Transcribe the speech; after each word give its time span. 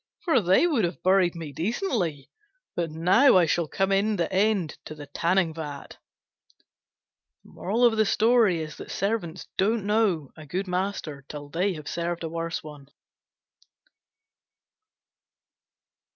for 0.25 0.41
they 0.41 0.65
would 0.65 0.83
have 0.83 1.03
buried 1.03 1.35
me 1.35 1.53
decently, 1.53 2.31
but 2.75 2.89
now 2.89 3.37
I 3.37 3.45
shall 3.45 3.67
come 3.67 3.91
in 3.91 4.15
the 4.15 4.33
end 4.33 4.79
to 4.85 4.95
the 4.95 5.05
tanning 5.05 5.53
vat." 5.53 5.99
Servants 8.87 9.47
don't 9.57 9.85
know 9.85 10.31
a 10.35 10.45
good 10.47 10.67
master 10.67 11.23
till 11.29 11.49
they 11.49 11.73
have 11.75 11.87
served 11.87 12.23
a 12.23 12.29
worse. 12.29 12.63